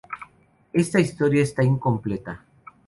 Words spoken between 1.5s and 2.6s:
incompleta